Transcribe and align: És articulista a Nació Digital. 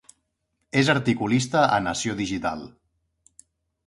És 0.79 0.87
articulista 0.93 1.61
a 1.77 1.77
Nació 1.89 2.15
Digital. 2.21 2.65